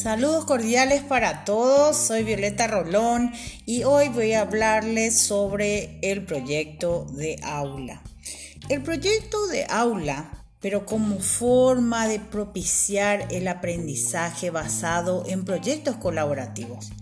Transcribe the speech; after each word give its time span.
Saludos 0.00 0.46
cordiales 0.46 1.02
para 1.02 1.44
todos, 1.44 1.94
soy 1.94 2.24
Violeta 2.24 2.66
Rolón 2.66 3.32
y 3.66 3.84
hoy 3.84 4.08
voy 4.08 4.32
a 4.32 4.40
hablarles 4.40 5.18
sobre 5.20 5.98
el 6.00 6.24
proyecto 6.24 7.04
de 7.12 7.38
aula. 7.42 8.00
El 8.70 8.80
proyecto 8.80 9.46
de 9.48 9.66
aula, 9.68 10.46
pero 10.58 10.86
como 10.86 11.20
forma 11.20 12.08
de 12.08 12.18
propiciar 12.18 13.28
el 13.30 13.46
aprendizaje 13.46 14.48
basado 14.48 15.24
en 15.26 15.44
proyectos 15.44 15.96
colaborativos. 15.96 16.92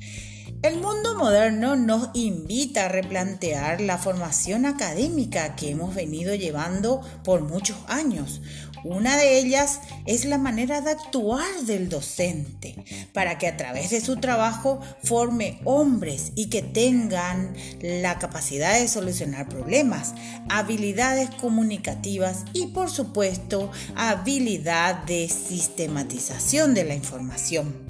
El 0.61 0.81
mundo 0.81 1.15
moderno 1.17 1.77
nos 1.77 2.09
invita 2.15 2.87
a 2.87 2.89
replantear 2.89 3.81
la 3.81 3.97
formación 3.97 4.67
académica 4.67 5.55
que 5.55 5.71
hemos 5.71 5.95
venido 5.95 6.35
llevando 6.35 7.01
por 7.23 7.43
muchos 7.43 7.77
años. 7.87 8.41
Una 8.83 9.17
de 9.17 9.39
ellas 9.39 9.79
es 10.05 10.25
la 10.25 10.37
manera 10.37 10.81
de 10.81 10.91
actuar 10.91 11.47
del 11.65 11.89
docente, 11.89 12.75
para 13.13 13.39
que 13.39 13.47
a 13.47 13.57
través 13.57 13.91
de 13.91 14.01
su 14.01 14.17
trabajo 14.17 14.81
forme 15.05 15.61
hombres 15.65 16.33
y 16.35 16.47
que 16.47 16.63
tengan 16.63 17.55
la 17.81 18.19
capacidad 18.19 18.81
de 18.81 18.89
solucionar 18.89 19.49
problemas, 19.49 20.15
habilidades 20.49 21.31
comunicativas 21.31 22.45
y 22.53 22.67
por 22.69 22.91
supuesto 22.91 23.71
habilidad 23.95 25.05
de 25.05 25.29
sistematización 25.29 26.75
de 26.75 26.85
la 26.85 26.95
información. 26.95 27.88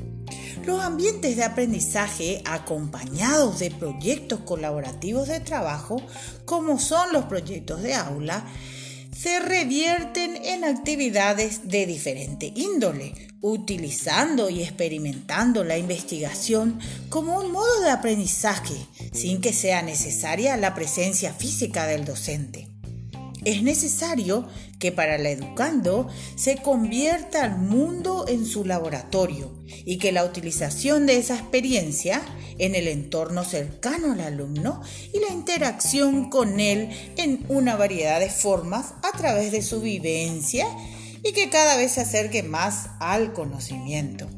Los 0.69 0.85
ambientes 0.85 1.35
de 1.37 1.45
aprendizaje 1.45 2.43
acompañados 2.45 3.59
de 3.59 3.71
proyectos 3.71 4.41
colaborativos 4.41 5.27
de 5.27 5.41
trabajo, 5.41 5.97
como 6.45 6.79
son 6.79 7.11
los 7.15 7.25
proyectos 7.25 7.83
de 7.83 7.95
aula, 7.95 8.45
se 9.17 9.41
revierten 9.41 10.37
en 10.45 10.65
actividades 10.65 11.69
de 11.69 11.87
diferente 11.87 12.53
índole, 12.55 13.15
utilizando 13.41 14.51
y 14.51 14.63
experimentando 14.63 15.65
la 15.65 15.79
investigación 15.79 16.79
como 17.09 17.41
un 17.41 17.51
modo 17.51 17.81
de 17.81 17.91
aprendizaje, 17.91 18.77
sin 19.15 19.41
que 19.41 19.55
sea 19.55 19.81
necesaria 19.81 20.59
la 20.59 20.75
presencia 20.75 21.33
física 21.33 21.87
del 21.87 22.05
docente. 22.05 22.68
Es 23.45 23.63
necesario 23.63 24.47
que 24.79 24.93
para 24.93 25.17
el 25.17 25.27
educando 25.27 26.09
se 26.37 26.57
convierta 26.57 27.45
al 27.45 27.59
mundo 27.59 28.27
en 28.29 28.45
su 28.47 28.65
laboratorio 28.65 29.53
y 29.67 29.99
que 29.99 30.13
la 30.13 30.25
utilización 30.25 31.07
de 31.07 31.19
esa 31.19 31.37
experiencia 31.37 32.23
en 32.59 32.75
el 32.75 32.89
entorno 32.89 33.45
cercano 33.45 34.13
al 34.13 34.21
alumno 34.21 34.83
y 35.13 35.21
la 35.21 35.33
interacción 35.33 36.31
con 36.31 36.61
él 36.61 36.91
en 37.17 37.45
una 37.49 37.77
variedad 37.77 38.21
de 38.21 38.31
formas 38.31 38.95
a 39.03 39.17
través 39.17 39.53
de 39.53 39.63
su 39.63 39.81
vivencia 39.81 40.67
y 41.23 41.33
que 41.33 41.51
cada 41.51 41.77
vez 41.77 41.93
se 41.93 42.01
acerque 42.01 42.43
más 42.43 42.91
al 43.01 43.33
conocimiento. 43.33 44.29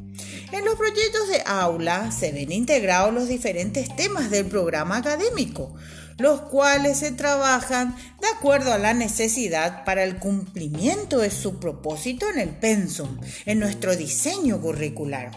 En 0.53 0.65
los 0.65 0.75
proyectos 0.75 1.29
de 1.29 1.43
aula 1.47 2.11
se 2.11 2.33
ven 2.33 2.51
integrados 2.51 3.15
los 3.15 3.29
diferentes 3.29 3.95
temas 3.95 4.31
del 4.31 4.47
programa 4.47 4.97
académico, 4.97 5.75
los 6.21 6.43
cuales 6.43 6.99
se 6.99 7.13
trabajan 7.13 7.97
de 8.21 8.29
acuerdo 8.29 8.73
a 8.73 8.79
la 8.79 8.95
necesidad 8.95 9.85
para 9.85 10.05
el 10.05 10.19
cumplimiento 10.19 11.19
de 11.19 11.31
su 11.31 11.59
propósito 11.59 12.27
en 12.33 12.39
el 12.39 12.51
pensum, 12.51 13.19
en 13.47 13.59
nuestro 13.59 13.97
diseño 13.97 14.61
curricular. 14.61 15.31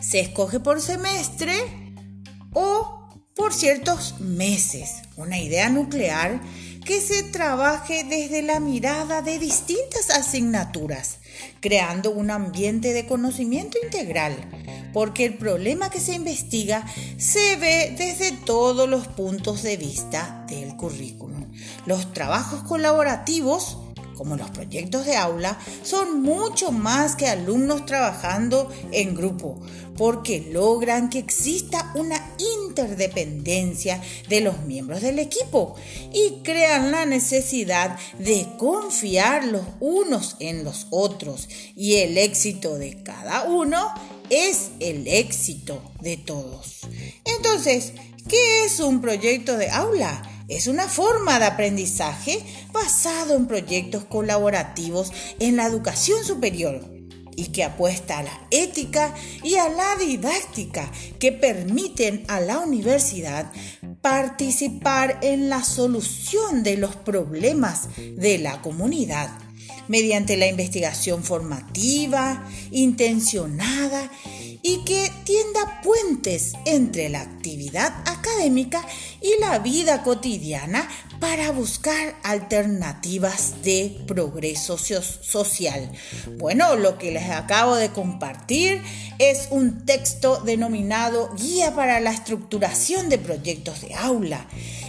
Se 0.00 0.20
escoge 0.20 0.60
por 0.60 0.80
semestre 0.80 1.54
o 2.52 3.08
por 3.34 3.54
ciertos 3.54 4.20
meses, 4.20 4.90
una 5.16 5.38
idea 5.38 5.68
nuclear 5.68 6.40
que 6.84 7.00
se 7.00 7.22
trabaje 7.22 8.04
desde 8.04 8.42
la 8.42 8.58
mirada 8.58 9.22
de 9.22 9.38
distintas 9.38 10.10
asignaturas, 10.10 11.18
creando 11.60 12.10
un 12.10 12.30
ambiente 12.30 12.92
de 12.92 13.06
conocimiento 13.06 13.78
integral 13.82 14.34
porque 14.92 15.24
el 15.24 15.34
problema 15.34 15.90
que 15.90 16.00
se 16.00 16.14
investiga 16.14 16.84
se 17.18 17.56
ve 17.56 17.94
desde 17.96 18.32
todos 18.32 18.88
los 18.88 19.06
puntos 19.06 19.62
de 19.62 19.76
vista 19.76 20.44
del 20.48 20.76
currículum. 20.76 21.46
Los 21.86 22.12
trabajos 22.12 22.62
colaborativos 22.62 23.78
como 24.20 24.36
los 24.36 24.50
proyectos 24.50 25.06
de 25.06 25.16
aula, 25.16 25.58
son 25.82 26.20
mucho 26.20 26.72
más 26.72 27.16
que 27.16 27.26
alumnos 27.26 27.86
trabajando 27.86 28.70
en 28.92 29.14
grupo, 29.14 29.58
porque 29.96 30.46
logran 30.52 31.08
que 31.08 31.20
exista 31.20 31.90
una 31.94 32.22
interdependencia 32.68 33.98
de 34.28 34.42
los 34.42 34.60
miembros 34.64 35.00
del 35.00 35.20
equipo 35.20 35.74
y 36.12 36.42
crean 36.42 36.92
la 36.92 37.06
necesidad 37.06 37.96
de 38.18 38.46
confiar 38.58 39.46
los 39.46 39.64
unos 39.80 40.36
en 40.38 40.64
los 40.64 40.86
otros 40.90 41.48
y 41.74 41.94
el 41.94 42.18
éxito 42.18 42.76
de 42.76 43.02
cada 43.02 43.44
uno 43.44 43.88
es 44.28 44.72
el 44.80 45.08
éxito 45.08 45.82
de 46.02 46.18
todos. 46.18 46.80
Entonces, 47.24 47.94
¿qué 48.28 48.66
es 48.66 48.80
un 48.80 49.00
proyecto 49.00 49.56
de 49.56 49.70
aula? 49.70 50.39
Es 50.50 50.66
una 50.66 50.88
forma 50.88 51.38
de 51.38 51.44
aprendizaje 51.44 52.44
basado 52.72 53.36
en 53.36 53.46
proyectos 53.46 54.04
colaborativos 54.04 55.12
en 55.38 55.54
la 55.54 55.64
educación 55.64 56.24
superior 56.24 56.84
y 57.36 57.52
que 57.52 57.62
apuesta 57.62 58.18
a 58.18 58.24
la 58.24 58.48
ética 58.50 59.14
y 59.44 59.54
a 59.54 59.68
la 59.68 59.94
didáctica 59.94 60.90
que 61.20 61.30
permiten 61.30 62.24
a 62.26 62.40
la 62.40 62.58
universidad 62.58 63.52
participar 64.02 65.20
en 65.22 65.48
la 65.48 65.62
solución 65.62 66.64
de 66.64 66.76
los 66.76 66.96
problemas 66.96 67.88
de 67.96 68.38
la 68.38 68.60
comunidad 68.60 69.30
mediante 69.86 70.36
la 70.36 70.48
investigación 70.48 71.22
formativa, 71.22 72.44
intencionada 72.72 74.10
y 74.62 74.84
que 74.84 75.10
tienda 75.24 75.80
puentes 75.82 76.52
entre 76.64 77.08
la 77.08 77.22
actividad 77.22 77.92
académica 78.06 78.86
y 79.20 79.40
la 79.40 79.58
vida 79.58 80.02
cotidiana 80.02 80.88
para 81.20 81.50
buscar 81.52 82.16
alternativas 82.22 83.62
de 83.62 84.02
progreso 84.06 84.78
social. 84.78 85.90
Bueno, 86.38 86.76
lo 86.76 86.96
que 86.98 87.12
les 87.12 87.30
acabo 87.30 87.76
de 87.76 87.90
compartir 87.90 88.82
es 89.18 89.48
un 89.50 89.84
texto 89.84 90.40
denominado 90.40 91.30
Guía 91.36 91.74
para 91.74 92.00
la 92.00 92.10
estructuración 92.10 93.08
de 93.10 93.18
proyectos 93.18 93.82
de 93.82 93.94
aula 93.94 94.46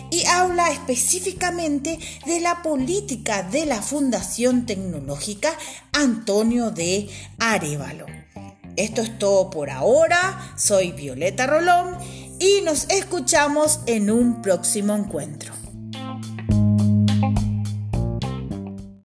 y 0.10 0.26
habla 0.26 0.72
específicamente 0.72 2.00
de 2.26 2.40
la 2.40 2.62
política 2.62 3.44
de 3.44 3.66
la 3.66 3.82
Fundación 3.82 4.66
Tecnológica 4.66 5.54
Antonio 5.94 6.72
de 6.72 7.10
Arevalo. 7.40 8.06
Esto 8.76 9.02
es 9.02 9.18
todo 9.20 9.50
por 9.50 9.70
ahora. 9.70 10.54
Soy 10.58 10.92
Violeta 10.92 11.48
Rolón 11.48 11.98
y 12.40 12.62
nos 12.62 12.90
escuchamos 12.90 13.82
en 13.86 14.10
un 14.10 14.42
próximo 14.42 14.96
encuentro. 14.96 15.61